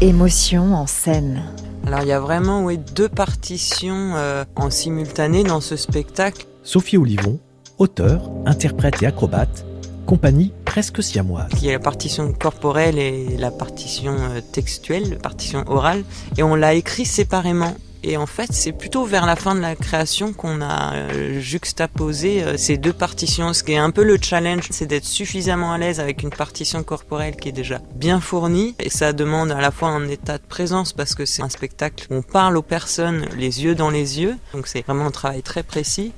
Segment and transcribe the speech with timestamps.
[0.00, 1.42] Émotion en scène.
[1.84, 6.46] Alors il y a vraiment deux partitions euh, en simultané dans ce spectacle.
[6.62, 7.40] Sophie Olivon,
[7.78, 9.66] auteure, interprète et acrobate,
[10.06, 11.50] compagnie presque siamoise.
[11.54, 16.04] Il y a la partition corporelle et la partition euh, textuelle, la partition orale,
[16.36, 17.74] et on l'a écrit séparément.
[18.04, 22.44] Et en fait, c'est plutôt vers la fin de la création qu'on a euh, juxtaposé
[22.44, 23.52] euh, ces deux partitions.
[23.52, 26.82] Ce qui est un peu le challenge, c'est d'être suffisamment à l'aise avec une partition
[26.82, 28.76] corporelle qui est déjà bien fournie.
[28.78, 32.06] Et ça demande à la fois un état de présence parce que c'est un spectacle
[32.10, 34.36] où on parle aux personnes les yeux dans les yeux.
[34.54, 36.12] Donc c'est vraiment un travail très précis.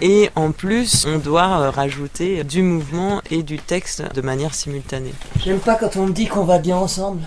[0.00, 5.14] Et en plus, on doit euh, rajouter du mouvement et du texte de manière simultanée.
[5.44, 7.22] J'aime pas quand on me dit qu'on va bien ensemble.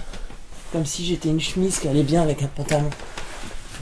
[0.74, 2.90] Comme si j'étais une chemise qui allait bien avec un pantalon.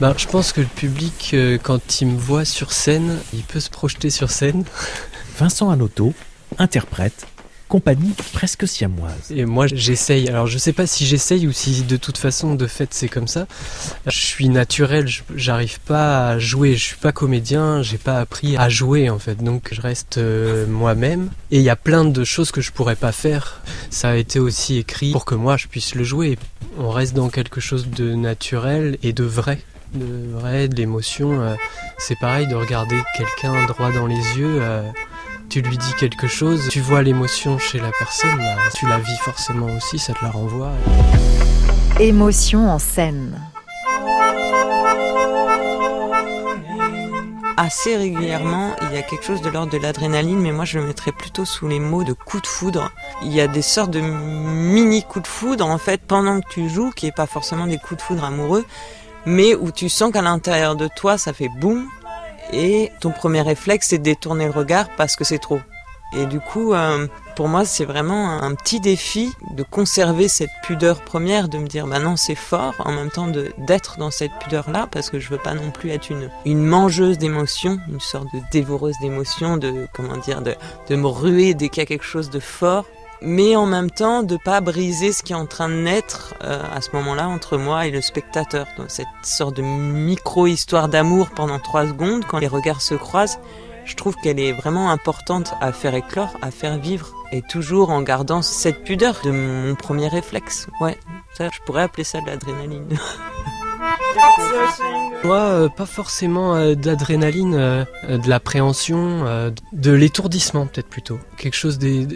[0.00, 3.60] Ben, je pense que le public, euh, quand il me voit sur scène, il peut
[3.60, 4.64] se projeter sur scène.
[5.38, 6.12] Vincent Anoto,
[6.58, 7.26] interprète,
[7.68, 9.30] compagnie presque siamoise.
[9.30, 10.28] Et moi, j'essaye.
[10.28, 13.28] Alors, je sais pas si j'essaye ou si de toute façon, de fait, c'est comme
[13.28, 13.46] ça.
[14.06, 16.74] Je suis naturel, j'arrive pas à jouer.
[16.74, 19.44] Je suis pas comédien, j'ai pas appris à jouer en fait.
[19.44, 21.30] Donc, je reste euh, moi-même.
[21.52, 23.62] Et il y a plein de choses que je pourrais pas faire.
[23.90, 26.36] Ça a été aussi écrit pour que moi, je puisse le jouer.
[26.78, 29.60] On reste dans quelque chose de naturel et de vrai.
[29.94, 31.40] De vrai, de l'émotion.
[31.40, 31.54] euh,
[31.98, 34.58] c'est pareil de regarder quelqu'un droit dans les yeux.
[34.60, 34.82] euh,
[35.48, 39.16] tu lui dis quelque chose, tu vois l'émotion chez la personne, bah, tu la vis
[39.18, 40.72] forcément aussi, ça te la renvoie.
[42.00, 43.40] Émotion en scène.
[47.56, 50.86] Assez régulièrement, il y a quelque chose de l'ordre de l'adrénaline, mais moi je le
[50.86, 52.90] mettrais plutôt sous les mots de coup de foudre.
[53.22, 56.68] Il y a des sortes de mini coups de foudre en fait pendant que tu
[56.68, 58.64] joues, qui est pas forcément des coups de foudre amoureux,
[59.26, 61.88] mais où tu sens qu'à l'intérieur de toi ça fait boum,
[62.52, 65.60] et ton premier réflexe c'est de détourner le regard parce que c'est trop.
[66.16, 71.00] Et du coup, euh, pour moi, c'est vraiment un, petit défi de conserver cette pudeur
[71.00, 73.26] première, de me dire, bah non, c'est fort, en même temps
[73.58, 77.18] d'être dans cette pudeur-là, parce que je veux pas non plus être une, une mangeuse
[77.18, 80.54] d'émotions, une sorte de dévoreuse d'émotions, de, comment dire, de,
[80.88, 82.86] de me ruer dès qu'il y a quelque chose de fort.
[83.24, 86.62] Mais en même temps, de pas briser ce qui est en train de naître euh,
[86.74, 88.66] à ce moment-là entre moi et le spectateur.
[88.76, 93.38] Donc, cette sorte de micro-histoire d'amour pendant trois secondes, quand les regards se croisent,
[93.86, 98.02] je trouve qu'elle est vraiment importante à faire éclore, à faire vivre, et toujours en
[98.02, 100.68] gardant cette pudeur de mon premier réflexe.
[100.80, 100.98] Ouais,
[101.36, 102.88] ça, je pourrais appeler ça de l'adrénaline.
[105.24, 109.24] Moi, euh, pas forcément euh, d'adrénaline, euh, de l'appréhension,
[109.72, 111.18] de l'étourdissement peut-être plutôt.
[111.36, 112.06] Quelque chose des,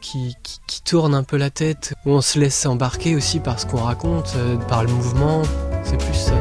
[0.00, 0.36] qui,
[0.66, 3.82] qui, tourne un peu la tête, où on se laisse embarquer aussi par ce qu'on
[3.82, 4.34] raconte,
[4.68, 5.42] par le mouvement,
[5.84, 6.34] c'est plus ça.